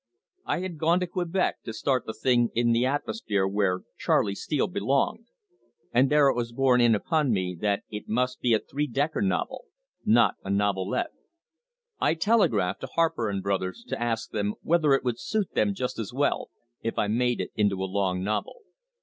[0.47, 4.65] I had gone to Quebec to start the thing in the atmosphere where Charley Steele
[4.65, 5.27] belonged,
[5.93, 9.21] and there it was borne in upon me that it must be a three decker
[9.21, 9.65] novel,
[10.03, 11.11] not a novelette.
[11.99, 15.99] I telegraphed to Harper & Brothers to ask them whether it would suit them just
[15.99, 16.49] as well
[16.81, 18.61] if I made it into a long novel.